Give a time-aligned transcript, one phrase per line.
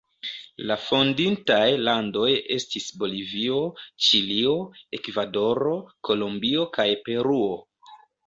[0.69, 3.59] La fondintaj landoj estis Bolivio,
[4.07, 4.55] Ĉilio,
[5.01, 5.77] Ekvadoro,
[6.09, 7.55] Kolombio kaj Peruo.